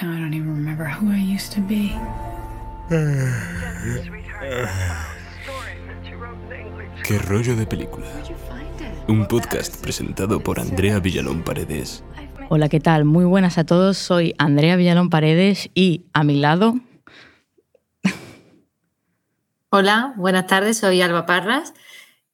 [0.00, 1.92] Now I don't even remember who I used to be.
[7.04, 8.06] ¿Qué rollo de película?
[9.08, 12.04] Un podcast presentado por Andrea Villalón Paredes.
[12.48, 13.04] Hola, ¿qué tal?
[13.04, 13.96] Muy buenas a todos.
[13.98, 16.74] Soy Andrea Villalón Paredes y a mi lado.
[19.70, 20.78] Hola, buenas tardes.
[20.78, 21.74] Soy Alba Parras.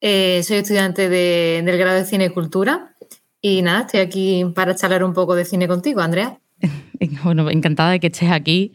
[0.01, 2.95] Eh, soy estudiante de- del grado de Cine y Cultura.
[3.41, 6.39] Y nada, estoy aquí para charlar un poco de cine contigo, Andrea.
[7.25, 8.73] Bueno, encantada de que estés aquí.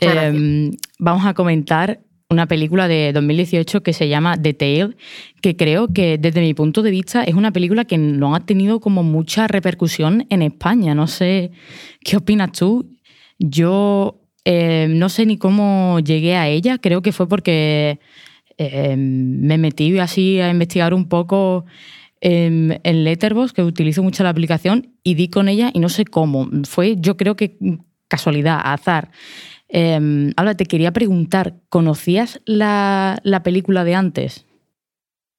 [0.00, 2.00] Eh, vamos a comentar
[2.30, 4.96] una película de 2018 que se llama The Tale,
[5.40, 8.80] que creo que desde mi punto de vista es una película que no ha tenido
[8.80, 10.94] como mucha repercusión en España.
[10.94, 11.52] No sé
[12.04, 12.90] qué opinas tú.
[13.38, 16.78] Yo eh, no sé ni cómo llegué a ella.
[16.78, 17.98] Creo que fue porque
[18.58, 21.64] eh, me metí así a investigar un poco
[22.20, 26.04] en, en Letterboxd, que utilizo mucho la aplicación, y di con ella y no sé
[26.04, 26.48] cómo.
[26.64, 27.58] Fue, yo creo que
[28.08, 29.10] casualidad, azar.
[29.68, 34.46] Eh, ahora te quería preguntar, ¿conocías la, la película de antes?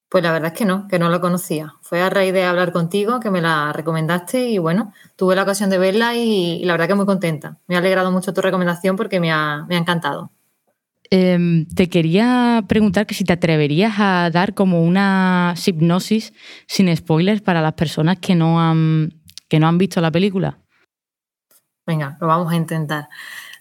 [0.10, 1.76] Pues la verdad es que no, que no la conocía.
[1.82, 5.70] Fue a raíz de hablar contigo que me la recomendaste y bueno, tuve la ocasión
[5.70, 7.60] de verla y, y la verdad que muy contenta.
[7.68, 10.32] Me ha alegrado mucho tu recomendación porque me ha, me ha encantado.
[11.12, 16.34] Eh, te quería preguntar que si te atreverías a dar como una hipnosis
[16.68, 19.14] sin spoilers para las personas que no han,
[19.48, 20.60] que no han visto la película.
[21.88, 23.10] Venga, lo vamos a intentar.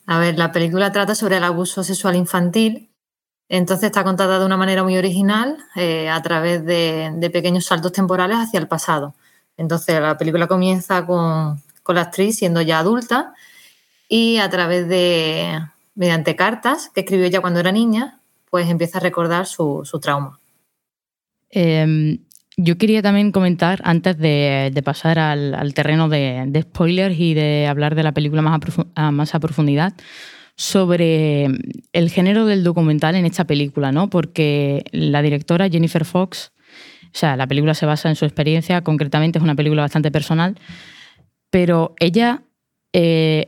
[0.07, 2.91] A ver, la película trata sobre el abuso sexual infantil.
[3.49, 7.93] Entonces está contada de una manera muy original eh, a través de, de pequeños saltos
[7.93, 9.15] temporales hacia el pasado.
[9.57, 13.33] Entonces la película comienza con, con la actriz siendo ya adulta
[14.07, 15.59] y a través de,
[15.99, 20.39] mediante cartas que escribió ella cuando era niña, pues empieza a recordar su, su trauma.
[21.51, 22.19] Eh,
[22.61, 28.03] yo quería también comentar, antes de, pasar al, terreno de, spoilers y de hablar de
[28.03, 28.61] la película más
[28.97, 29.95] a más a profundidad,
[30.57, 31.47] sobre
[31.93, 34.11] el género del documental en esta película, ¿no?
[34.11, 36.51] Porque la directora Jennifer Fox,
[37.05, 40.59] o sea, la película se basa en su experiencia, concretamente es una película bastante personal,
[41.51, 42.43] pero ella,
[42.93, 43.47] eh,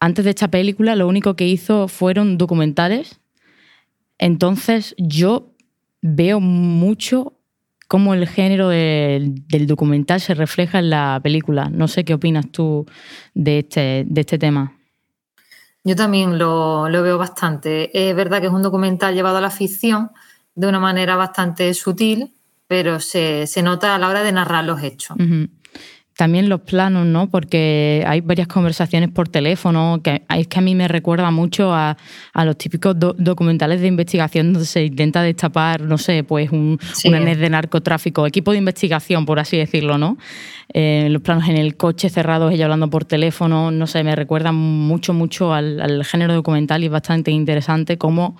[0.00, 3.20] antes de esta película, lo único que hizo fueron documentales.
[4.18, 5.52] Entonces, yo
[6.02, 7.34] veo mucho
[7.88, 11.68] cómo el género del, del documental se refleja en la película.
[11.70, 12.86] No sé qué opinas tú
[13.34, 14.72] de este, de este tema.
[15.84, 18.08] Yo también lo, lo veo bastante.
[18.08, 20.10] Es verdad que es un documental llevado a la ficción
[20.56, 22.34] de una manera bastante sutil,
[22.66, 25.16] pero se, se nota a la hora de narrar los hechos.
[26.16, 27.28] También los planos, ¿no?
[27.28, 31.98] Porque hay varias conversaciones por teléfono, que es que a mí me recuerda mucho a,
[32.32, 36.78] a los típicos do- documentales de investigación donde se intenta destapar, no sé, pues un,
[36.94, 37.08] Sí.
[37.08, 40.16] una net de narcotráfico, equipo de investigación, por así decirlo, ¿no?
[40.72, 44.54] Eh, los planos en el coche cerrados, ella hablando por teléfono, no sé, me recuerdan
[44.54, 48.38] mucho, mucho al, al género documental y es bastante interesante cómo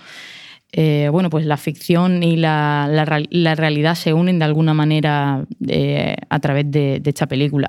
[0.73, 4.75] eh, bueno, pues la ficción y la, la real- la realidad se unen de alguna
[4.75, 7.69] manera eh, a través de, esta película.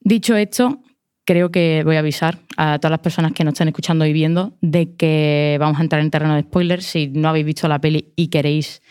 [0.00, 0.80] Dicho esto,
[1.24, 4.56] creo que voy a avisar a todas las personas que nos están escuchando y viendo
[4.60, 6.84] de que vamos a entrar en terreno de spoilers.
[6.84, 8.82] Si no habéis visto la peli y queréis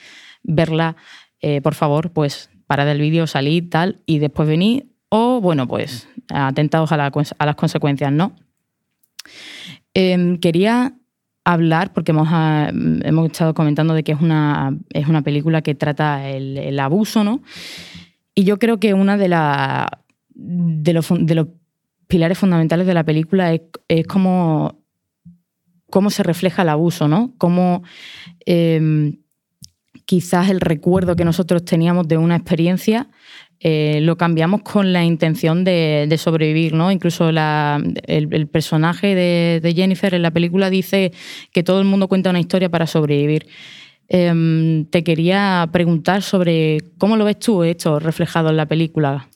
[0.44, 0.96] verla,
[1.42, 4.84] eh, por favor, pues parad el vídeo, salid, tal, y después venid.
[5.10, 8.36] O, bueno, pues atentados a, a las consecuencias, ¿no?
[9.94, 10.94] Em, quería
[11.44, 15.76] hablar, porque hemos, ah, hemos estado comentando de que es una, es una película que
[15.76, 17.42] trata el, abuso, ¿no?
[18.36, 21.48] Y yo creo que una de, la, de, los, de los
[22.08, 24.80] pilares fundamentales de la película es, es cómo,
[25.90, 27.34] cómo se refleja el abuso, ¿no?
[27.38, 27.84] Cómo
[28.46, 29.18] em,
[30.06, 33.10] quizás el recuerdo que nosotros teníamos de una experiencia
[33.62, 36.92] eh, lo cambiamos con la intención de, sobrevivir, ¿no?
[36.92, 41.12] Incluso el, personaje de, de Jennifer en la película dice
[41.52, 43.48] que todo el mundo cuenta una historia para sobrevivir.
[44.10, 49.30] Em, te quería preguntar sobre cómo lo ves tú esto reflejado en la película.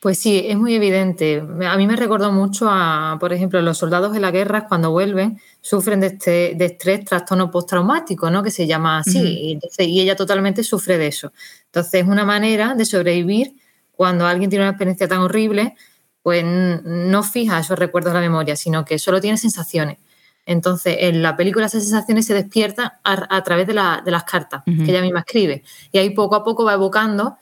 [0.00, 1.42] Pues sí, es muy evidente.
[1.66, 5.40] A mí me recordó mucho a, por ejemplo, los soldados en la guerra cuando vuelven
[5.60, 8.42] sufren de, este, de estrés trastorno postraumático, ¿no?
[8.44, 9.18] Que se llama así.
[9.26, 11.32] Y, entonces- y ella totalmente sufre de eso.
[11.66, 13.54] Entonces es una manera de sobrevivir
[13.90, 15.74] cuando alguien tiene una experiencia tan horrible,
[16.22, 19.98] pues no fija esos recuerdos en la memoria, sino que solo tiene sensaciones.
[20.46, 24.22] Entonces, en la película esas sensaciones se despiertan a, a través de, la- de las
[24.24, 25.64] cartas que ella misma escribe.
[25.90, 27.36] Y ahí poco a poco va evocando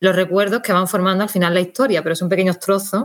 [0.00, 3.04] los recuerdos que van formando al final la historia, pero son pequeños trozos.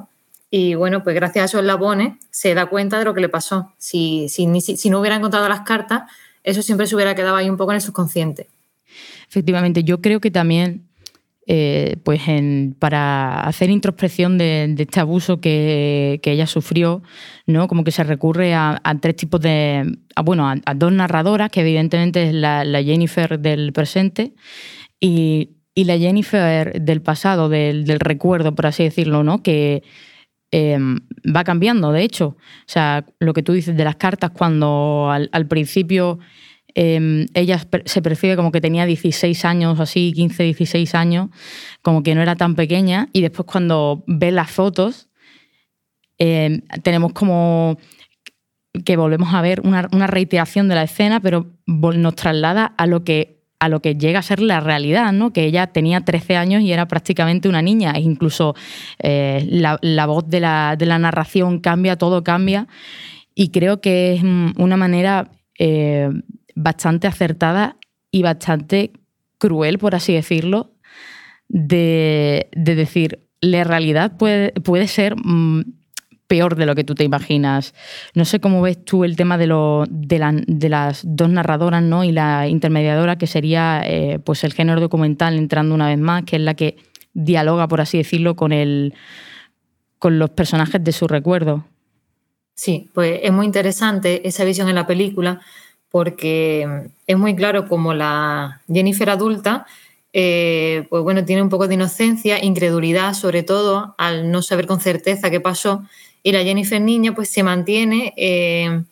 [0.50, 3.72] Y bueno, pues gracias a esos eslabones se da cuenta de lo que le pasó.
[3.78, 6.04] Si, si, si- no hubiera encontrado las cartas,
[6.44, 8.48] eso siempre se hubiera quedado ahí un poco en el subconsciente.
[9.30, 10.90] Efectivamente, yo creo que también
[11.48, 12.22] eh, pues
[12.80, 17.02] para hacer introspección de, este abuso que, ella sufrió,
[17.48, 17.68] ¿no?
[17.68, 19.98] Como que se recurre a, tres tipos de.
[20.24, 24.34] bueno, a, dos narradoras, que evidentemente es la, Jennifer del presente
[25.00, 29.42] y, la Jennifer del pasado, del, recuerdo, por así decirlo, ¿no?
[29.42, 29.84] Que
[30.52, 31.00] em,
[31.36, 32.28] va cambiando, de hecho.
[32.28, 36.20] O sea, lo que tú dices de las cartas, cuando al principio
[36.74, 41.30] Em, ella se percibe como que tenía 16 años, así, 15, 16 años,
[41.82, 43.10] como que no era tan pequeña.
[43.14, 45.10] Y después cuando ve las fotos,
[46.18, 47.78] em, tenemos como
[48.86, 53.41] que volvemos a ver una, reiteración de la escena, pero nos traslada a lo que
[53.62, 55.32] a lo que llega a ser la realidad, ¿no?
[55.32, 57.92] Que ella tenía 13 años y era prácticamente una niña.
[57.92, 58.56] E incluso
[58.98, 62.68] eh, la, voz de la, narración cambia, todo cambia.
[63.36, 65.30] Y creo que es mm, una manera
[65.60, 66.10] eh,
[66.56, 67.78] bastante acertada
[68.10, 68.94] y bastante
[69.38, 70.74] cruel, por así decirlo,
[71.48, 75.66] de, decir, la realidad puede, puede ser mm,
[76.32, 77.74] peor de lo que tú te imaginas.
[78.16, 80.18] No sé cómo ves tú el tema de, lo, de,
[80.70, 82.06] las dos narradoras ¿no?
[82.06, 86.38] y la intermediadora, que sería eh, pues el género documental entrando una vez más, que
[86.38, 86.78] es la que
[87.14, 88.94] dialoga, por así decirlo, con, el,
[90.00, 91.66] con los personajes de su recuerdo.
[92.54, 95.42] Sí, pues es muy interesante esa visión en la película
[95.90, 96.66] porque
[97.08, 99.66] es muy claro como la Jennifer adulta,
[100.14, 104.80] eh, pues bueno, tiene un poco de inocencia, incredulidad sobre todo al no saber con
[104.80, 105.84] certeza qué pasó,
[106.24, 108.84] y la Jennifer niña pues se mantiene eh,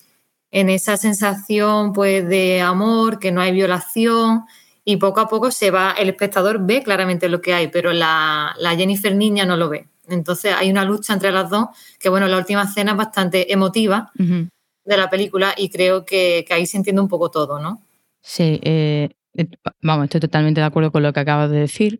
[0.51, 4.45] en esa sensación pues de amor, que no hay violación,
[4.83, 8.55] y poco a poco se va, el espectador ve claramente lo que hay, pero la,
[8.75, 9.87] Jennifer niña no lo ve.
[10.07, 11.67] Entonces hay una lucha entre las dos,
[11.99, 16.65] que bueno, la última escena es bastante emotiva de la película y creo que, ahí
[16.65, 17.83] se entiende un poco todo, ¿no?
[18.21, 19.47] Sí, eh, eh,
[19.83, 21.99] vamos, estoy totalmente de acuerdo con lo que acabas de decir.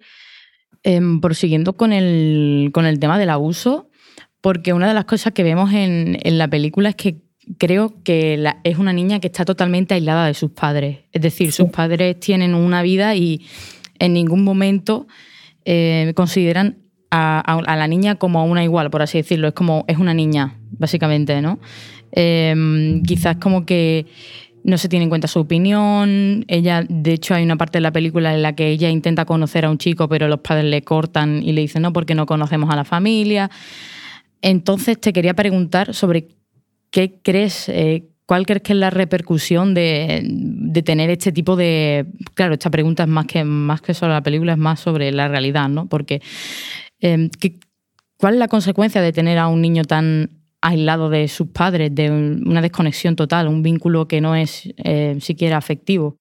[0.82, 3.89] Em, prosiguiendo con el, con el tema del abuso,
[4.42, 7.18] porque una de las cosas que vemos en, la película es que
[7.58, 11.00] creo que es una niña que está totalmente aislada de sus padres.
[11.12, 13.46] Es decir, sus padres tienen una vida y
[13.98, 15.08] en ningún momento
[15.66, 16.78] eh, consideran
[17.12, 19.48] a, a, la niña como a una igual, por así decirlo.
[19.48, 21.60] Es como, es una niña, básicamente, ¿no?
[22.12, 24.06] Em, quizás como que
[24.64, 26.46] no se tiene en cuenta su opinión.
[26.48, 29.66] Ella, de hecho, hay una parte de la película en la que ella intenta conocer
[29.66, 32.70] a un chico, pero los padres le cortan y le dicen no, porque no conocemos
[32.70, 33.50] a la familia.
[34.42, 36.30] Entonces te quería preguntar sobre
[36.92, 42.06] qué crees, eh, cuál crees que es la repercusión de, tener este tipo de.
[42.34, 45.28] Claro, esta pregunta es más que, más que sobre la película, es más sobre la
[45.28, 45.88] realidad, ¿no?
[45.88, 46.22] Porque.
[47.00, 47.30] Em,
[48.18, 52.12] ¿Cuál es la consecuencia de tener a un niño tan aislado de sus padres, de
[52.12, 56.18] una desconexión total, un vínculo que no es eh, siquiera afectivo.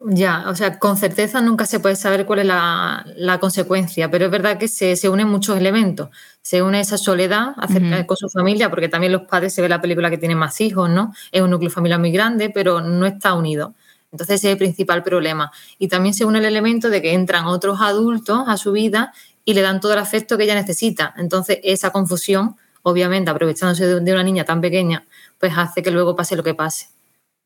[0.00, 4.30] Ya, o sea, con certeza nunca se puede saber cuál es la, consecuencia, pero es
[4.30, 6.10] verdad que se, se, unen muchos elementos.
[6.40, 9.80] Se une esa soledad acerca con su familia, porque también los padres se ve la
[9.80, 11.12] película que tienen más hijos, ¿no?
[11.32, 13.74] Es un núcleo familiar muy grande, pero no está unido.
[14.12, 15.50] Entonces ese es el principal problema.
[15.78, 19.12] Y también se une el elemento de que entran otros adultos a su vida
[19.44, 21.12] y le dan todo el afecto que ella necesita.
[21.16, 25.06] Entonces, esa confusión, obviamente, aprovechándose de una niña tan pequeña,
[25.38, 26.97] pues hace que luego pase lo que pase.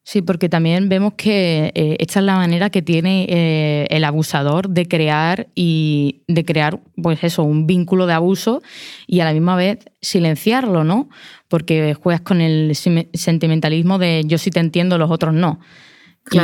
[0.05, 4.69] Sí, porque también vemos que eh, esta es la manera que tiene eh, el abusador
[4.69, 8.63] de crear y de crear, pues eso, un vínculo de abuso
[9.07, 11.09] y a la misma vez silenciarlo, ¿no?
[11.47, 15.61] Porque juegas con el sentimentalismo de yo sí te entiendo, los otros no.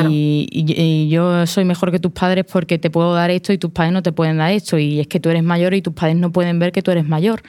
[0.08, 3.92] Y, yo soy mejor que tus padres porque te puedo dar esto y tus padres
[3.92, 4.78] no te pueden dar esto.
[4.78, 7.06] Y es que tú eres mayor y tus padres no pueden ver que tú eres
[7.06, 7.42] mayor.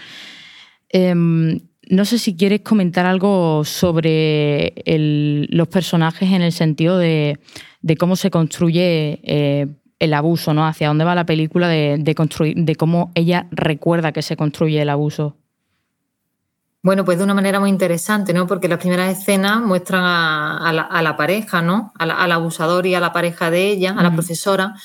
[0.90, 4.74] Em, no sé si quieres comentar algo sobre
[5.50, 7.40] los personajes en el sentido de,
[7.98, 9.68] cómo se construye eh,
[9.98, 10.66] el abuso, ¿no?
[10.66, 14.90] Hacia dónde va la película de, construir, de cómo ella recuerda que se construye el
[14.90, 15.36] abuso.
[16.82, 18.48] Bueno, pues de una manera muy interesante, ¿no?
[18.48, 21.92] Porque las primeras escenas muestran a, la, pareja, ¿no?
[21.98, 24.76] al abusador y a la pareja de ella, a la profesora,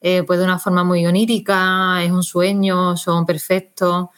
[0.00, 4.08] eh, pues de una forma muy onírica, es un sueño, son perfectos,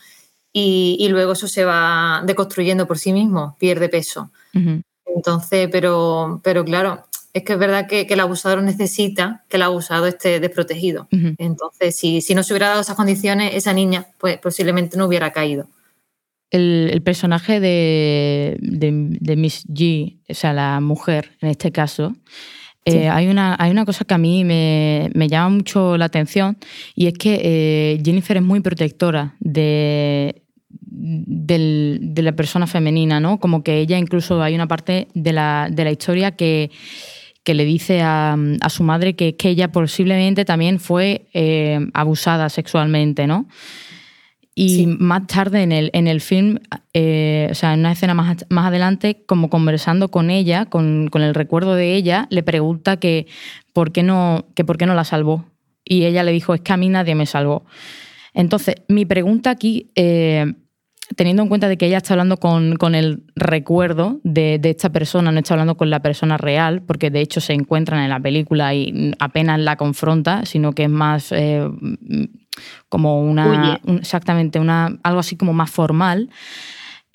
[0.58, 4.30] y, luego eso se va deconstruyendo por sí mismo, pierde peso.
[5.04, 10.06] Entonces, pero, pero claro, es que es verdad que, el abusador necesita que el abusado
[10.06, 11.08] esté desprotegido.
[11.10, 15.30] Entonces, si, si no se hubiera dado esas condiciones, esa niña pues posiblemente no hubiera
[15.32, 15.68] caído
[16.50, 18.56] el, personaje de,
[19.36, 22.14] Miss G, o sea, la mujer en este caso,
[22.84, 26.56] eh, hay, una, hay una cosa que a mí me, llama mucho la atención
[26.94, 30.45] y es que eh, Jennifer es muy protectora de,
[30.98, 33.38] de la persona femenina, ¿no?
[33.38, 36.70] Como que ella incluso hay una parte de la, historia que,
[37.44, 38.36] que le dice a,
[38.70, 43.46] su madre que, que, ella posiblemente también fue eh, abusada sexualmente, ¿no?
[44.58, 46.56] Y más tarde en el, en el film,
[46.94, 51.20] eh, o sea, en una escena más, más adelante, como conversando con ella, con, con,
[51.20, 53.26] el recuerdo de ella, le pregunta que
[53.74, 55.44] por qué no, que por qué no la salvó.
[55.84, 57.66] Y ella le dijo, es que a mí nadie me salvó.
[58.32, 60.54] Entonces, mi pregunta aquí, eh,
[61.14, 64.90] teniendo en cuenta de que ella está hablando con, con el recuerdo de, de, esta
[64.90, 68.20] persona, no está hablando con la persona real, porque de hecho se encuentran en la
[68.20, 71.32] película y apenas la confronta, sino que es más...
[71.32, 71.68] Eh,
[72.88, 76.30] como una, exactamente, una, algo así como más formal.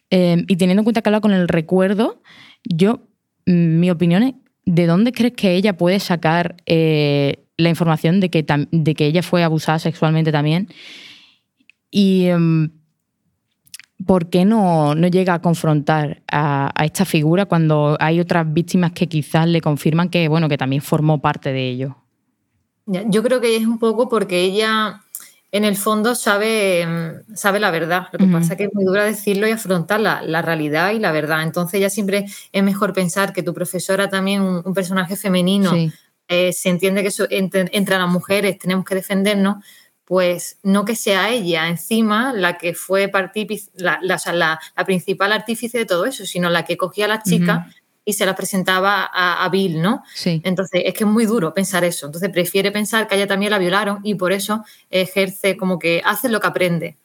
[0.10, 2.22] Eh, y teniendo en cuenta que habla con el recuerdo,
[2.64, 3.08] yo,
[3.46, 4.34] mm, mi opinión es,
[4.66, 9.24] ¿de dónde crees que ella puede sacar eh, la información de que, de que ella
[9.24, 10.68] fue abusada sexualmente también?
[11.90, 12.72] Y em,
[14.06, 18.92] ¿por qué no, no, llega a confrontar a, a, esta figura cuando hay otras víctimas
[18.92, 21.98] que quizás le confirman que, bueno, que también formó parte de ello?
[22.86, 25.02] Yo creo que es un poco porque ella
[25.52, 26.88] en el fondo sabe,
[27.36, 28.08] sabe la verdad.
[28.14, 31.12] Lo que pasa es que es muy duro decirlo y afrontar la, realidad y la
[31.12, 31.44] verdad.
[31.44, 35.74] Entonces ya siempre es mejor pensar que tu profesora también, un, personaje femenino,
[36.30, 39.64] eh, se entiende que entre, las mujeres tenemos que defendernos,
[40.12, 43.10] pues no que sea ella encima la que fue
[43.76, 48.12] la, la, principal artífice de todo eso, sino la que cogía a las chicas y
[48.12, 50.04] se las presentaba a, Bill, ¿no?
[50.14, 50.42] Sí.
[50.44, 52.08] Entonces, es que es muy duro pensar eso.
[52.08, 56.02] Entonces, prefiere pensar que a ella también la violaron y por eso ejerce como que
[56.04, 56.98] hace lo que aprende.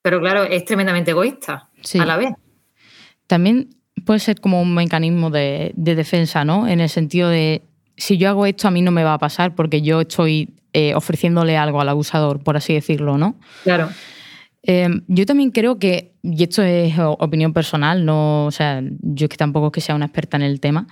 [0.00, 2.30] Pero claro, es tremendamente egoísta a la vez.
[3.26, 3.70] También
[4.06, 6.68] puede ser como un mecanismo de, defensa, ¿no?
[6.68, 7.62] En el sentido de,
[7.96, 10.94] si yo hago esto, a mí no me va a pasar porque yo estoy eh,
[10.94, 13.36] ofreciéndole algo al abusador, por así decirlo, ¿no?
[13.64, 13.88] Claro.
[14.62, 19.36] Em, yo también creo que, y esto es opinión personal, no, o sea, yo que
[19.36, 20.86] tampoco es que sea una experta en el tema,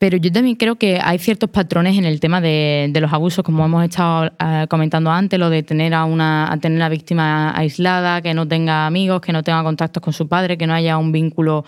[0.00, 3.66] pero yo también creo que hay ciertos patrones en el tema de, los abusos, como
[3.66, 8.22] hemos estado eh, comentando antes, lo de tener a una a tener la víctima aislada,
[8.22, 11.12] que no tenga amigos, que no tenga contactos con su padre, que no haya un
[11.12, 11.66] vínculo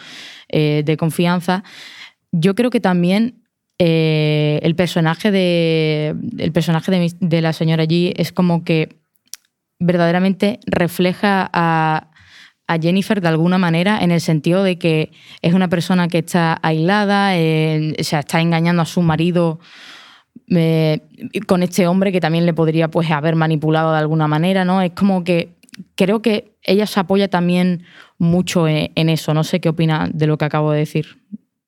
[0.48, 1.62] eh, de confianza.
[2.30, 3.41] Yo creo que también
[3.84, 9.00] eh, el personaje de el personaje de, la señora allí es como que
[9.80, 12.08] verdaderamente refleja a,
[12.80, 15.12] Jennifer de alguna manera en el sentido de que
[15.42, 19.60] es una persona que está aislada, o sea, está engañando a su marido
[20.48, 21.00] eh,
[21.46, 24.80] con este hombre que también le podría pues, haber manipulado de alguna manera, ¿no?
[24.80, 25.52] Es como que
[25.96, 27.82] creo que ella se apoya también
[28.16, 29.34] mucho en, en eso.
[29.34, 31.18] No sé qué opina de lo que acabo de decir.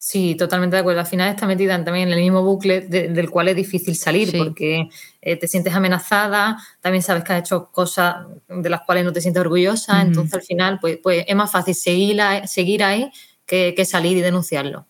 [0.06, 1.00] Sí, totalmente de acuerdo.
[1.00, 4.90] Al final está metida también en el mismo bucle del cual es difícil salir porque
[5.22, 9.22] eh, te sientes amenazada, también sabes que has hecho cosas de las cuales no te
[9.22, 13.10] sientes orgullosa, entonces al final pues, pues es más fácil seguir, seguir ahí
[13.46, 14.86] que, salir y denunciarlo.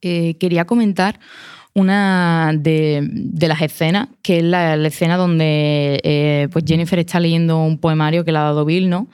[0.00, 1.20] Eh, quería comentar
[1.72, 7.78] una de, las escenas, que es la, escena donde eh, pues Jennifer está leyendo un
[7.78, 9.06] poemario que le ha dado Bill, ¿no?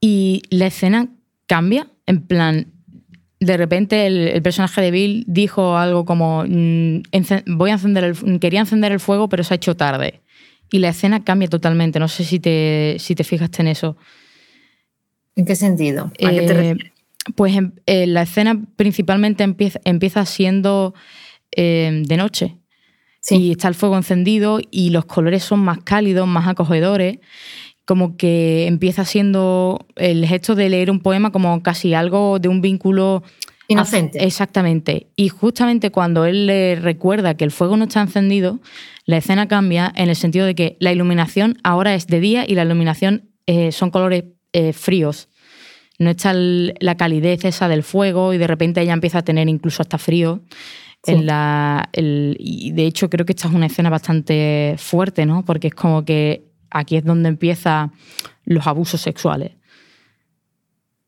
[0.00, 1.08] Y la escena
[1.48, 2.72] cambia, en plan,
[3.40, 7.02] de repente el, personaje de Bill dijo algo como mm,
[7.46, 10.20] voy a encender el, quería encender el fuego pero se ha hecho tarde
[10.70, 13.96] y la escena cambia totalmente no sé si te si te fijaste en eso.
[15.36, 16.12] ¿en qué sentido?
[16.22, 16.76] ¿A qué te eh,
[17.34, 17.56] pues
[17.86, 20.94] eh, la escena principalmente empieza, empieza siendo
[21.52, 22.56] eh, de noche.
[23.28, 27.18] Y está el fuego encendido y los colores son más cálidos más acogedores
[27.90, 32.60] como que empieza siendo el gesto de leer un poema como casi algo de un
[32.60, 33.24] vínculo
[33.66, 34.24] inocente.
[34.24, 35.08] Exactamente.
[35.16, 38.60] Y justamente cuando él le recuerda que el fuego no está encendido,
[39.06, 42.54] la escena cambia en el sentido de que la iluminación ahora es de día y
[42.54, 45.28] la iluminación eh, son colores eh, fríos.
[45.98, 49.82] No está la calidez esa del fuego y de repente ella empieza a tener incluso
[49.82, 50.42] hasta frío.
[51.06, 55.44] En la, y de hecho creo que esta es una escena bastante fuerte, ¿no?
[55.44, 57.92] Porque es como que aquí es donde empiezan
[58.44, 59.52] los abusos sexuales.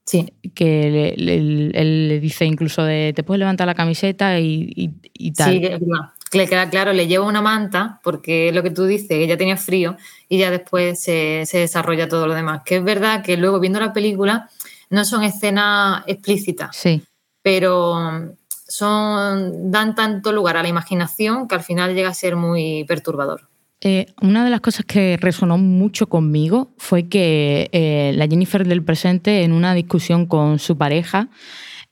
[0.04, 0.32] Sí.
[0.54, 4.94] Que él le dice incluso de te puedes levantar la camiseta y,
[5.36, 5.52] tal.
[5.52, 9.36] Sí, que le queda claro, le lleva una manta, porque lo que tú dices, ella
[9.36, 9.96] tenía frío
[10.28, 12.62] y ya después se, desarrolla todo lo demás.
[12.64, 14.48] Que es verdad que luego viendo la película
[14.88, 16.74] no son escenas explícitas.
[16.74, 17.02] Sí.
[17.42, 22.84] Pero son, dan tanto lugar a la imaginación que al final llega a ser muy
[22.84, 23.48] perturbador.
[23.84, 28.84] Eh, una de las cosas que resonó mucho conmigo fue que eh, la Jennifer del
[28.84, 31.28] presente, en una discusión con su pareja,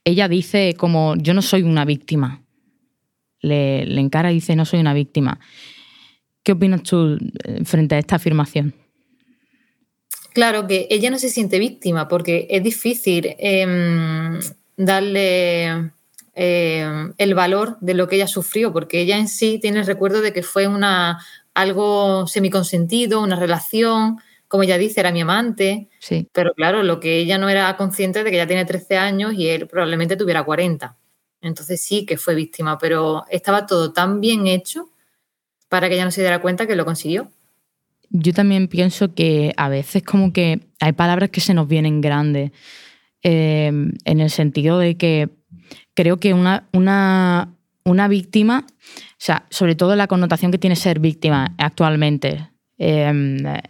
[0.04, 2.44] ella dice como yo no soy una víctima.
[3.40, 5.40] Le, encara y dice no soy una víctima.
[6.44, 8.72] ¿Qué opinas tú eh, frente a esta afirmación?
[10.32, 14.38] Claro que ella no se siente víctima porque es difícil em,
[14.76, 15.90] darle
[16.34, 16.86] eh,
[17.18, 20.32] el valor de lo que ella sufrió, porque ella en sí tiene el recuerdo de
[20.32, 21.18] que fue una,
[21.54, 26.28] algo semiconsentido, una relación, como ella dice, era mi amante, Sí.
[26.32, 29.48] pero claro, lo que ella no era consciente de que ella tiene 13 años y
[29.48, 30.96] él probablemente tuviera 40.
[31.42, 34.90] Entonces sí que fue víctima, pero estaba todo tan bien hecho
[35.68, 37.30] para que ella no se diera cuenta que lo consiguió.
[38.10, 42.50] Yo también pienso que a veces como que hay palabras que se nos vienen grandes,
[43.22, 45.28] eh, en el sentido de que
[45.94, 47.54] creo que una, una,
[47.84, 53.60] una víctima, o sea, sobre todo la connotación que tiene ser víctima actualmente, eh,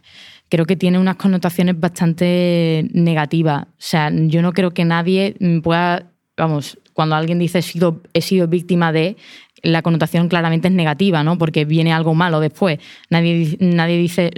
[0.48, 3.64] creo que tiene unas connotaciones bastante negativas.
[3.64, 8.20] O sea, yo no creo que nadie pueda, vamos, cuando alguien dice he sido, he
[8.20, 9.16] sido víctima de,
[9.62, 11.38] la connotación claramente es negativa, ¿no?
[11.38, 12.78] Porque viene algo malo después.
[13.10, 14.30] Nadie, nadie dice,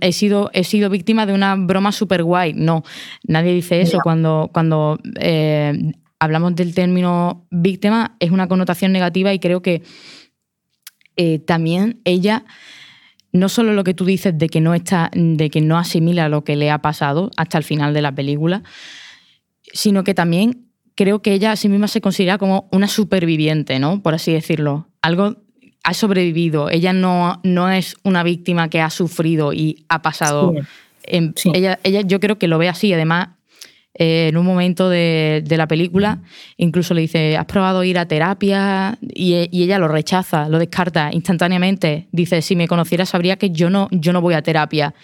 [0.00, 2.52] he sido, he sido víctima de una broma súper guay.
[2.54, 2.84] No,
[3.26, 3.98] nadie dice eso.
[4.02, 9.82] Cuando, cuando eh, hablamos del término víctima, es una connotación negativa y creo que
[11.16, 12.44] eh, también ella
[13.32, 16.44] no solo lo que tú dices de que no está, de que no asimila lo
[16.44, 18.62] que le ha pasado hasta el final de la película,
[19.72, 24.02] sino que también creo que ella a sí misma se considera como una superviviente, ¿no?
[24.02, 24.88] Por así decirlo.
[25.02, 25.36] Algo
[25.84, 26.70] ha sobrevivido.
[26.70, 30.54] Ella no, no es una víctima que ha sufrido y ha pasado.
[30.54, 30.60] Sí.
[31.04, 31.50] En, Sí.
[31.54, 32.92] ella, ella, yo creo que lo ve así.
[32.92, 33.28] Además,
[33.98, 36.22] eh, en un momento de, de la película,
[36.56, 38.98] incluso le dice: ¿Has probado ir a terapia?
[39.02, 42.08] Y, y ella lo rechaza, lo descarta instantáneamente.
[42.12, 44.94] Dice: Si me conociera, sabría que yo no, yo no voy a terapia.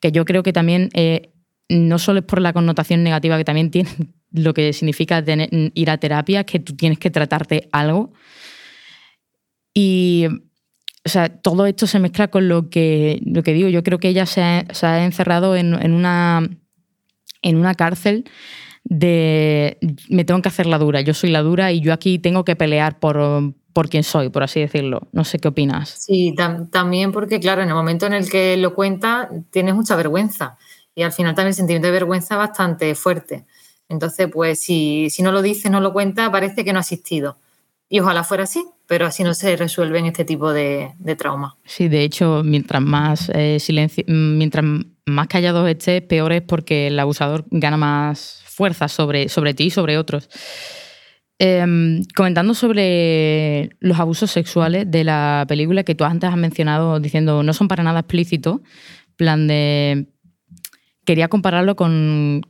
[0.00, 0.88] Que yo creo que también.
[0.94, 1.30] eh,
[1.68, 3.88] no solo es por la connotación negativa que también tiene
[4.32, 8.12] lo que significa tener- ir a terapia, que tú tienes que tratarte algo.
[9.74, 10.26] Y
[11.04, 13.68] o sea, todo esto se mezcla con lo que, lo que digo.
[13.68, 16.48] Yo creo que ella se ha, se ha encerrado en, en una,
[17.42, 18.24] en una cárcel
[18.84, 22.44] de me tengo que hacer la dura, yo soy la dura y yo aquí tengo
[22.44, 25.08] que pelear por, por quien soy, por así decirlo.
[25.12, 25.88] No sé qué opinas.
[25.98, 29.96] Sí, tam- también porque, claro, en el momento en el que lo cuenta, tienes mucha
[29.96, 30.58] vergüenza.
[30.94, 33.46] Y al final también el sentimiento de vergüenza bastante fuerte.
[33.88, 37.36] Entonces, pues si, si no lo dice, no lo cuenta, parece que no ha asistido.
[37.94, 41.52] Y ojalá fuera así, pero así no se resuelven este tipo de, de traumas.
[41.66, 44.64] Sí, de hecho, mientras más eh, silencio, mientras
[45.04, 49.70] más callado estés, peor es porque el abusador gana más fuerza sobre, sobre ti y
[49.70, 50.30] sobre otros.
[51.38, 57.42] Em, comentando sobre los abusos sexuales de la película que tú antes has mencionado diciendo
[57.42, 58.62] no son para nada explícitos,
[59.16, 60.06] plan de
[61.04, 62.40] quería compararlo con,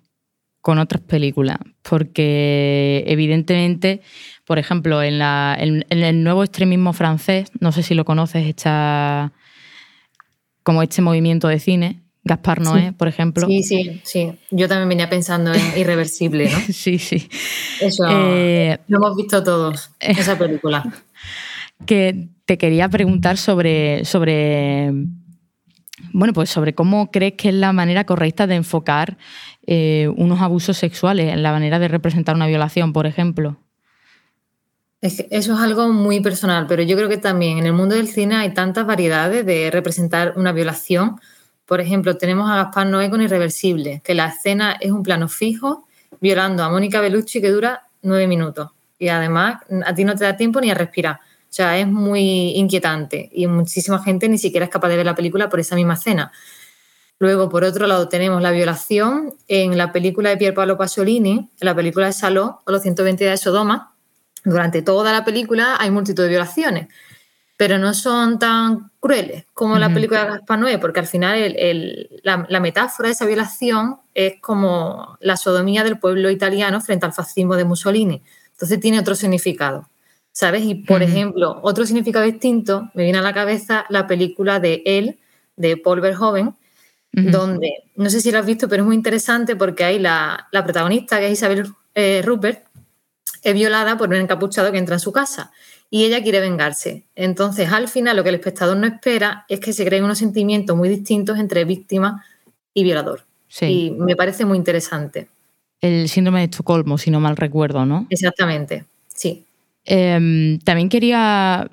[0.62, 4.00] con otras películas, porque evidentemente,
[4.46, 8.46] por ejemplo, en, la, en, en el nuevo extremismo francés, no sé si lo conoces,
[8.46, 9.32] esta,
[10.62, 13.48] como este movimiento de cine, Gaspar Noé, por ejemplo.
[13.48, 14.32] Sí, sí, sí.
[14.52, 16.58] Yo también venía pensando en Irreversible, ¿no?
[16.72, 17.28] sí, sí.
[17.80, 20.84] Eso Eh, lo hemos visto todos, esa película.
[21.86, 24.92] que te quería preguntar sobre, sobre,
[26.12, 29.18] bueno, pues sobre cómo crees que es la manera correcta de enfocar
[29.66, 33.56] eh, unos abusos sexuales, la manera de representar una violación, por ejemplo.
[35.00, 37.94] Es que eso es algo muy personal, pero yo creo que también en el mundo
[37.94, 41.20] del cine hay tantas variedades de representar una violación.
[41.66, 45.86] Por ejemplo, tenemos a Gaspar Noé con Irreversible, que la escena es un plano fijo
[46.20, 48.70] violando a Mónica Bellucci que dura nueve minutos.
[48.98, 51.16] Y además a ti no te da tiempo ni a respirar.
[51.16, 55.14] O sea, es muy inquietante y muchísima gente ni siquiera es capaz de ver la
[55.14, 56.30] película por esa misma escena.
[57.22, 61.48] Luego, por otro lado, tenemos la violación en la película de Pier Paolo Pasolini, en
[61.60, 63.94] la película de Saló o los 120 días de Sodoma.
[64.44, 66.88] Durante toda la película hay multitud de violaciones,
[67.56, 69.94] pero no son tan crueles como la Ujú.
[69.94, 73.98] película de Gaspar Noé, porque al final el- el- la, la metáfora de esa violación
[74.14, 78.20] es como la sodomía del pueblo italiano frente al fascismo de Mussolini.
[78.50, 79.88] Entonces tiene otro significado,
[80.32, 80.64] ¿sabes?
[80.64, 85.20] Y, por ejemplo, otro significado distinto, me viene a la cabeza la película de Él,
[85.54, 86.56] de Paul Verhoeven,
[87.14, 90.64] Donde, no sé si lo has visto, pero es muy interesante porque ahí la, la
[90.64, 92.64] protagonista, que es Isabel eh, Rupert,
[93.42, 95.52] es violada por un encapuchado que entra en su casa
[95.90, 97.04] y ella quiere vengarse.
[97.14, 100.74] Entonces, al final, lo que el espectador no espera es que se creen unos sentimientos
[100.74, 102.24] muy distintos entre víctima
[102.72, 103.26] y violador.
[103.48, 103.66] Sí.
[103.66, 105.28] Y me parece muy interesante.
[105.82, 108.06] El síndrome de Estocolmo, si no mal recuerdo, ¿no?
[108.08, 109.44] Exactamente, sí.
[109.84, 111.68] Eh, también quería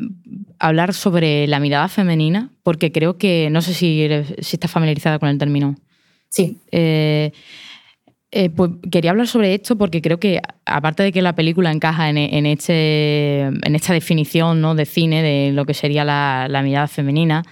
[0.59, 5.19] hablar sobre la mirada femenina, porque creo que, no sé si, eres- si estás familiarizada
[5.19, 5.75] con el término.
[6.29, 7.31] Sí, Eh,
[8.31, 12.09] eh, pues quería hablar sobre esto porque creo que, aparte de que la película encaja
[12.11, 14.75] en, en este, en esta definición ¿no?
[14.75, 17.43] de cine de lo que sería la, la mirada femenina,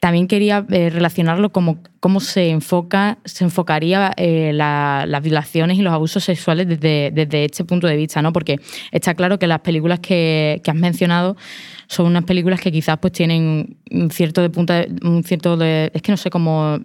[0.00, 5.92] también quería eh, relacionarlo como cómo se enfoca, se enfocaría eh, las violaciones y los
[5.92, 8.32] abusos sexuales desde, desde, este punto de vista, ¿no?
[8.32, 8.60] Porque
[8.92, 11.36] está claro que las películas que, has mencionado
[11.86, 16.02] son unas películas que quizás pues tienen un cierto de punta, un cierto de, es
[16.02, 16.78] que no sé, como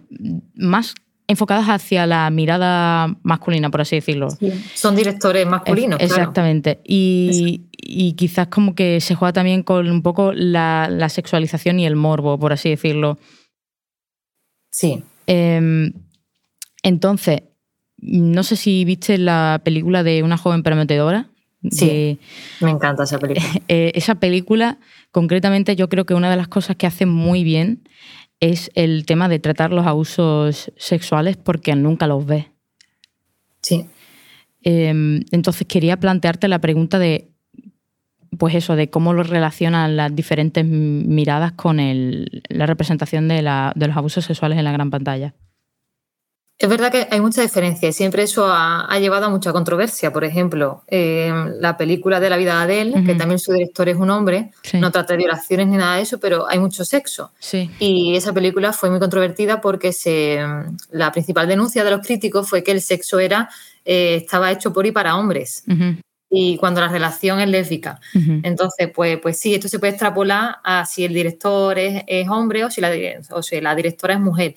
[0.54, 0.94] más
[1.30, 4.28] enfocadas hacia la mirada masculina, por así decirlo.
[4.74, 6.00] son directores masculinos.
[6.00, 6.80] exactamente.
[6.84, 7.66] Y,
[8.16, 12.52] quizás como que se juega también con un poco la, sexualización y el morbo, por
[12.52, 13.18] así decirlo.
[14.72, 15.02] Sí.
[15.26, 15.92] Em,
[16.82, 17.42] entonces,
[17.98, 21.28] no sé si viste la película de una joven prometedora.
[21.70, 22.18] Sí,
[22.60, 23.46] me encanta esa película.
[23.68, 24.78] Eh, esa película,
[25.12, 27.82] concretamente, yo creo que una de las cosas que hace muy bien
[28.40, 32.46] es el tema de tratar los abusos sexuales porque nunca los ves.
[33.62, 33.86] Sí.
[34.62, 37.30] Em, entonces quería plantearte la pregunta de,
[38.38, 44.24] pues eso, de cómo lo relacionan las diferentes miradas con la representación de los abusos
[44.24, 45.34] sexuales en la gran pantalla.
[46.60, 50.12] Es verdad que hay mucha diferencia y siempre eso ha, llevado a mucha controversia.
[50.12, 53.96] Por ejemplo, eh, la película de la vida de Adele, que también su director es
[53.96, 57.30] un hombre, no trata de violaciones ni nada de eso, pero hay mucho sexo.
[57.78, 60.38] Y esa película fue muy controvertida porque se,
[60.90, 63.48] la principal denuncia de los críticos fue que el sexo era
[63.86, 65.64] eh, estaba hecho por y para hombres.
[66.28, 67.98] Y cuando la relación es lésbica.
[68.42, 72.70] Entonces, pues, pues sí, esto se puede extrapolar a si el director es, hombre o
[72.70, 72.92] si, la,
[73.30, 74.54] o si la directora es mujer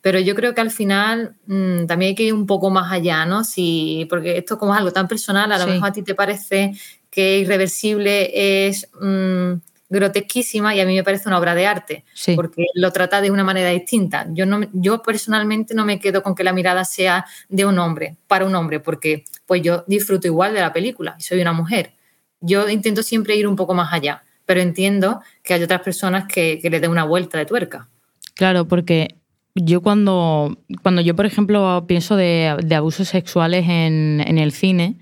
[0.00, 3.24] pero yo creo que al final mm, también hay que ir un poco más allá,
[3.26, 3.44] ¿no?
[3.44, 6.72] Si, porque esto como es algo tan personal, a lo mejor a ti te parece
[7.10, 9.54] que Irreversible es mm,
[9.88, 12.04] grotesquísima y a mí me parece una obra de arte,
[12.34, 14.26] porque lo trata de una manera distinta.
[14.30, 18.16] Yo, no, yo personalmente no me quedo con que la mirada sea de un hombre,
[18.26, 21.92] para un hombre, porque pues yo disfruto igual de la película y soy una mujer.
[22.40, 26.58] Yo intento siempre ir un poco más allá, pero entiendo que hay otras personas que,
[26.60, 27.88] que le den una vuelta de tuerca.
[28.34, 29.16] Claro, porque
[29.56, 34.98] yo cuando, cuando yo, por ejemplo, pienso de, abusos sexuales en, el cine,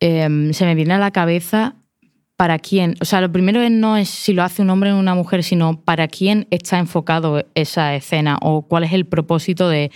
[0.00, 1.76] em, se me viene a la cabeza
[2.36, 2.96] para quién.
[3.00, 5.80] O sea, lo primero no es si lo hace un hombre o una mujer, sino
[5.80, 9.92] para quién está enfocado esa escena o cuál es el propósito de,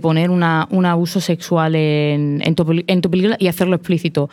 [0.00, 2.54] poner un abuso sexual en, en,
[2.86, 4.30] en tu película y hacerlo explícito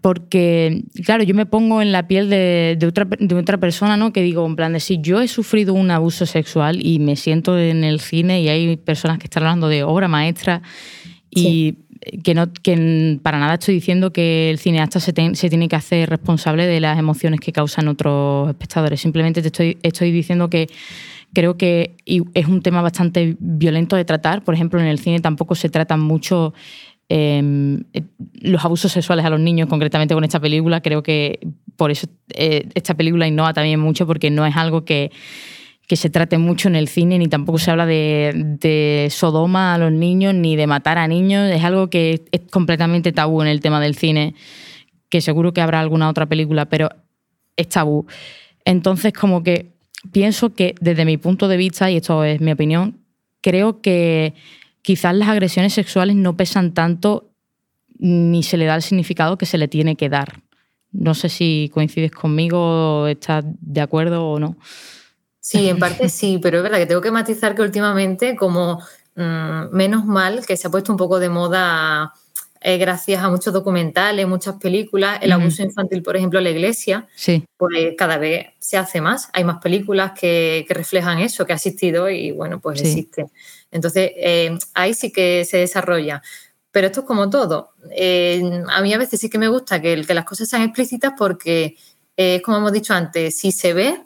[0.00, 4.12] porque, claro, yo me pongo en la piel de, otra, de otra persona, ¿no?
[4.12, 7.58] Que digo, en plan de si yo he sufrido un abuso sexual y me siento
[7.58, 10.62] en el cine y hay personas que están hablando de obra maestra
[11.30, 11.76] y
[12.24, 16.08] que, no, que para nada estoy diciendo que el cineasta se, se, tiene que hacer
[16.08, 19.00] responsable de las emociones que causan otros espectadores.
[19.00, 20.68] Simplemente te estoy, estoy diciendo que
[21.34, 24.42] creo que es un tema bastante violento de tratar.
[24.42, 26.54] Por ejemplo, en el cine tampoco se tratan mucho
[27.08, 27.82] eh,
[28.40, 30.80] los abusos sexuales a los niños, concretamente con esta película.
[30.80, 31.40] Creo que
[31.76, 35.10] por eso eh, esta película innova también mucho, porque no es algo que,
[35.88, 40.34] se trate mucho en el cine, ni tampoco se habla de, Sodoma a los niños,
[40.34, 41.50] ni de matar a niños.
[41.50, 44.34] Es algo que es completamente tabú en el tema del cine,
[45.08, 46.88] que seguro que habrá alguna otra película, pero
[47.56, 48.06] es tabú.
[48.64, 49.76] Entonces, como que
[50.10, 52.98] pienso que desde mi punto de vista, y esto es mi opinión,
[53.40, 54.34] creo que
[54.86, 57.32] quizás las agresiones sexuales no pesan tanto
[57.98, 60.44] ni se le da el significado que se le tiene que dar.
[60.92, 64.56] No sé si coincides conmigo, estás de acuerdo o no.
[65.40, 68.80] Sí, en parte sí, pero es verdad que tengo que matizar que últimamente, como
[69.16, 72.12] mm, menos mal que se ha puesto un poco de moda
[72.60, 77.06] eh, gracias a muchos documentales, muchas películas, el abuso infantil, por ejemplo, en la iglesia,
[77.14, 77.44] sí.
[77.56, 79.30] pues cada vez se hace más.
[79.32, 83.26] Hay más películas que, reflejan eso, que ha existido y bueno, pues existe.
[83.76, 86.22] Entonces, eh, ahí sí que se desarrolla.
[86.72, 87.70] Pero esto es como todo.
[87.92, 91.12] Eh, a mí a veces sí que me gusta que, que las cosas sean explícitas
[91.16, 91.76] porque,
[92.16, 94.02] es como hemos dicho antes, si se ve,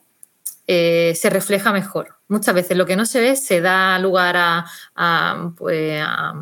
[0.67, 2.17] se refleja mejor.
[2.29, 6.35] Muchas veces lo que no se ve se da lugar a, pues, a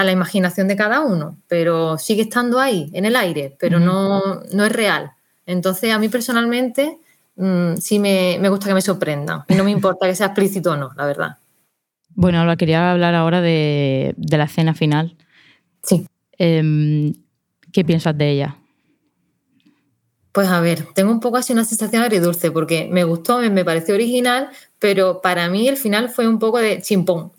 [0.00, 4.40] a la imaginación de cada uno, pero sigue estando ahí, en el aire, pero no,
[4.50, 5.12] no es real.
[5.44, 6.98] Entonces, a mí personalmente
[7.36, 10.76] mm, sí me, gusta que me sorprenda y no me importa que sea explícito o
[10.76, 11.36] no, la verdad.
[12.14, 15.16] Bueno, ahora quería hablar ahora de, la escena final.
[15.82, 16.06] Sí.
[16.38, 17.12] Em,
[17.72, 18.56] ¿Qué piensas de ella?
[20.32, 23.64] Pues a ver, tengo un poco así una sensación agridulce porque me gustó, me, me
[23.64, 27.32] pareció original, pero para mí el final fue un poco de chimpón.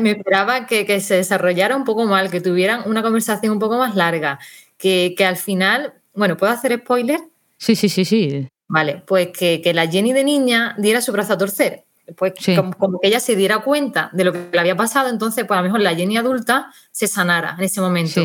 [0.00, 3.96] Me esperaba que, se desarrollara un poco mal, que tuvieran una conversación un poco más
[3.96, 4.38] larga,
[4.78, 7.20] que, al final, bueno, ¿puedo hacer spoiler?
[7.58, 8.48] Sí, sí, sí, sí.
[8.68, 11.83] Vale, pues que, la Jenny de niña diera su brazo a torcer.
[12.16, 12.34] Pues
[12.78, 15.62] como, que ella se diera cuenta de lo que le había pasado, entonces pues a
[15.62, 18.20] lo mejor la Jenny adulta se sanara en ese momento.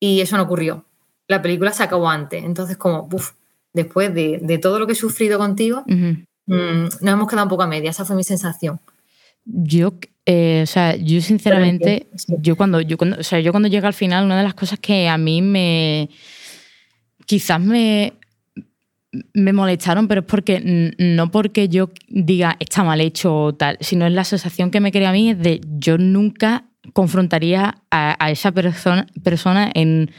[0.00, 0.84] Y eso no ocurrió.
[1.28, 2.44] La película se acabó antes.
[2.44, 3.32] Entonces como, uff,
[3.72, 5.84] después de, todo lo que he sufrido contigo,
[6.46, 8.80] Mm, nos hemos quedado un poco a media, esa fue mi sensación.
[9.44, 9.94] Yo,
[10.26, 12.08] eh, o sea, yo sinceramente,
[12.40, 14.78] yo cuando, yo cuando, o sea, yo cuando llega al final, una de las cosas
[14.78, 16.10] que a mí me,
[17.26, 18.14] quizás me,
[19.32, 24.06] me molestaron, pero es porque no porque yo diga está mal hecho o tal, sino
[24.06, 28.52] es la sensación que me crea a mí es de yo nunca confrontaría a, esa
[28.52, 30.10] persona, persona en,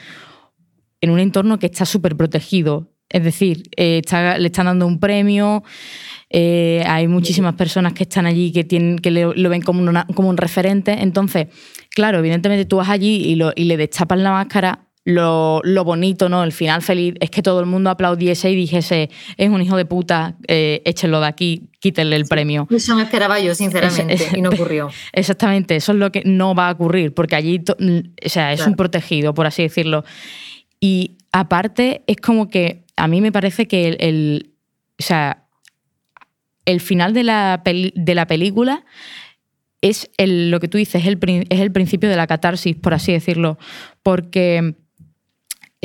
[1.01, 2.91] en, un entorno que está súper protegido.
[3.07, 4.01] Es decir, eh,
[4.39, 5.63] le están dando un premio,
[6.29, 10.37] eh, hay muchísimas personas que están allí que, tienen, que lo, ven como, como un
[10.37, 10.91] referente.
[11.01, 11.47] Entonces,
[11.91, 16.43] claro, evidentemente tú vas allí y, lo, y le destapas la máscara lo, bonito, ¿no?
[16.43, 19.85] El final feliz es que todo el mundo aplaudiese y dijese, es un hijo de
[19.85, 22.67] puta, eh, échenlo de aquí, quítenle el premio.
[22.71, 24.89] Eso me esperaba yo, sinceramente, y no ocurrió.
[25.13, 28.75] Exactamente, eso es lo que no va a ocurrir, porque allí, o sea, es un
[28.75, 30.03] protegido, por así decirlo.
[30.79, 34.53] Y aparte, es como que a mí me parece que el,
[34.99, 35.43] o sea,
[36.65, 38.85] el final de la, de la película
[39.81, 43.11] es lo que tú dices, es el, es el principio de la catarsis, por así
[43.11, 43.59] decirlo,
[44.01, 44.73] porque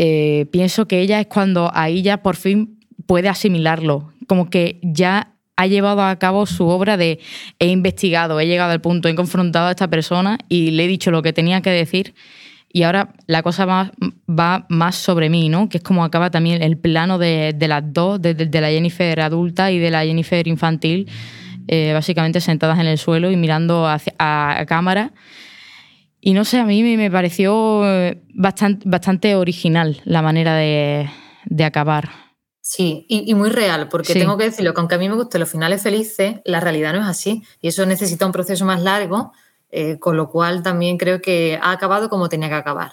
[0.02, 5.34] eh, pienso que ella es cuando ahí ya por fin puede asimilarlo, como que ya
[5.56, 7.18] ha llevado a cabo su obra de
[7.58, 11.10] he investigado, he llegado al punto, he confrontado a esta persona y le he dicho
[11.10, 12.14] lo que tenía que decir
[12.72, 13.92] y ahora la cosa va,
[14.26, 15.68] va más sobre mí, ¿no?
[15.68, 19.78] Que es como acaba también el plano de, las dos, de, la Jennifer adulta y
[19.78, 21.10] de la Jennifer infantil,
[21.68, 25.12] eh, básicamente sentadas en el suelo y mirando hacia, a cámara
[26.20, 31.08] y no sé, a mí me pareció eh, bastante, bastante original la manera de,
[31.64, 32.10] acabar.
[32.60, 35.50] Sí, y, muy real, porque tengo que decirlo, que aunque a mí me gusten los
[35.50, 37.42] finales felices, la realidad no es así.
[37.60, 39.32] Y eso necesita un proceso más largo,
[39.70, 42.92] eh, con lo cual también creo que ha acabado como tenía que acabar.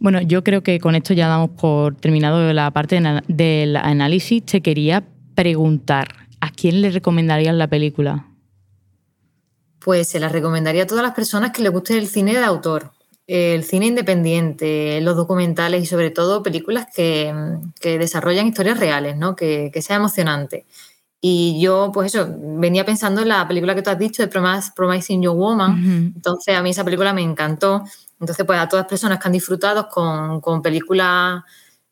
[0.00, 4.44] Bueno, yo creo que con esto ya damos por terminado la parte del análisis.
[4.44, 6.08] Te quería preguntar,
[6.40, 8.29] ¿a quién le recomendarías la película?
[9.80, 12.92] Pues se las recomendaría a todas las personas que les guste el cine de autor,
[13.26, 17.32] el cine independiente, los documentales y sobre todo películas que,
[17.82, 19.36] desarrollan historias reales, ¿no?
[19.36, 20.66] que, sea emocionante.
[21.22, 25.22] Y yo, pues eso, venía pensando en la película que tú has dicho de Promising
[25.22, 26.12] Young Woman.
[26.16, 27.84] Entonces, a mí esa película me encantó.
[28.18, 31.42] Entonces, pues a todas las personas que han disfrutado con, con películas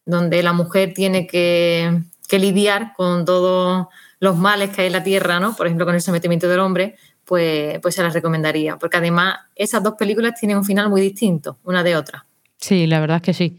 [0.05, 3.89] donde la mujer tiene que, que, lidiar con todos
[4.21, 5.55] los males que hay en la tierra, ¿no?
[5.55, 6.97] Por ejemplo, con el sometimiento del hombre,
[7.29, 11.59] pues, pues se las recomendaría, porque además esas dos películas tienen un final muy distinto
[11.63, 12.25] una de otra.
[12.57, 13.59] Sí, la verdad es que sí.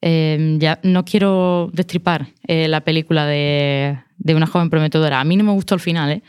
[0.00, 5.20] Em, ya no quiero destripar eh, la película de, una joven prometedora.
[5.20, 6.22] A mí no me gustó el final, ¿eh?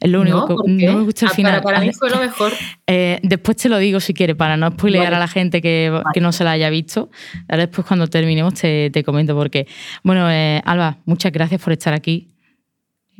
[0.00, 1.62] Es lo único que no me gustó el ah, final.
[1.62, 2.52] Para, mí fue lo mejor.
[2.88, 6.32] Eh, después te lo digo si quieres, para no spoilear a la gente que, no
[6.32, 7.10] se la haya visto.
[7.48, 9.66] Ahora después cuando terminemos te, te comento por qué.
[10.02, 12.31] Bueno, eh, Alba, muchas gracias por estar aquí.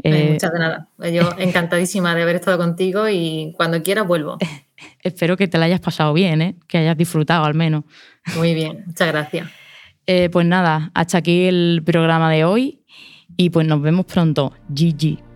[0.02, 0.88] Eh, muchas de nada.
[1.12, 4.38] Yo encantadísima de haber estado contigo y cuando quieras vuelvo.
[5.02, 6.56] Espero que te la hayas pasado bien, ¿eh?
[6.66, 7.84] que hayas disfrutado al menos.
[8.36, 9.48] Muy bien, muchas gracias.
[10.06, 12.80] Eh, pues nada, hasta aquí el programa de hoy
[13.36, 14.52] y pues nos vemos pronto.
[14.68, 15.31] GG.